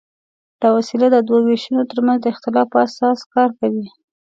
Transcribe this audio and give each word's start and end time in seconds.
دا 0.61 0.69
وسیله 0.77 1.07
د 1.11 1.17
دوو 1.27 1.37
وېشونو 1.47 1.81
تر 1.91 1.99
منځ 2.05 2.19
د 2.21 2.25
اختلاف 2.33 2.67
په 2.73 2.79
اساس 2.87 3.19
کار 3.33 3.49
کوي. 3.59 3.87